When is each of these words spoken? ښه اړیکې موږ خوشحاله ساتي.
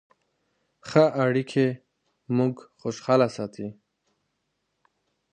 ښه 0.89 1.03
اړیکې 1.25 1.67
موږ 2.37 2.53
خوشحاله 2.79 3.27
ساتي. 3.35 3.67